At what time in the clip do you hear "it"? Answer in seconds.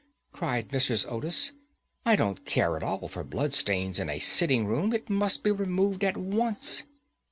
4.93-5.11